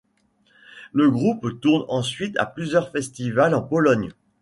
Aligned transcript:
Le 0.93 1.11
groupe 1.11 1.59
tourne 1.61 1.85
ensuite 1.87 2.35
à 2.39 2.47
plusieurs 2.47 2.89
festivals 2.91 3.53
en 3.53 3.61
Pologne. 3.61 4.09